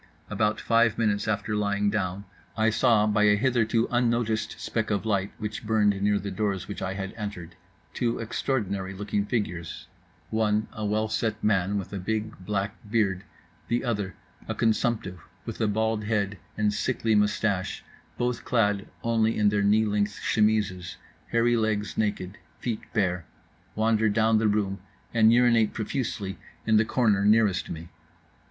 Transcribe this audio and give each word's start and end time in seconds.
About 0.31 0.59
five 0.59 0.97
minutes 0.97 1.27
after 1.27 1.55
lying 1.55 1.91
down, 1.91 2.25
I 2.57 2.71
saw 2.71 3.05
(by 3.05 3.25
a 3.25 3.35
hitherto 3.35 3.87
unnoticed 3.91 4.59
speck 4.59 4.89
of 4.89 5.05
light 5.05 5.31
which 5.37 5.63
burned 5.63 6.01
near 6.01 6.17
the 6.17 6.31
doors 6.31 6.67
which 6.67 6.81
I 6.81 6.95
had 6.95 7.13
entered) 7.15 7.53
two 7.93 8.17
extraordinary 8.17 8.95
looking 8.95 9.27
figures—one 9.27 10.67
a 10.73 10.83
well 10.87 11.07
set 11.07 11.43
man 11.43 11.77
with 11.77 11.93
a 11.93 11.99
big, 11.99 12.35
black 12.43 12.75
beard, 12.89 13.25
the 13.67 13.83
other 13.83 14.15
a 14.47 14.55
consumptive 14.55 15.19
with 15.45 15.61
a 15.61 15.67
bald 15.67 16.05
head 16.05 16.39
and 16.57 16.73
sickly 16.73 17.13
moustache, 17.13 17.83
both 18.17 18.43
clad 18.43 18.87
only 19.03 19.37
in 19.37 19.49
their 19.49 19.61
knee 19.61 19.85
length 19.85 20.19
chemises, 20.19 20.97
hairy 21.29 21.55
legs 21.55 21.95
naked, 21.95 22.39
feet 22.57 22.91
bare—wander 22.91 24.09
down 24.09 24.39
the 24.39 24.47
room 24.47 24.79
and 25.13 25.31
urinate 25.31 25.73
profusely 25.73 26.39
in 26.65 26.77
the 26.77 26.85
corner 26.85 27.23
nearest 27.23 27.69
me. 27.69 27.89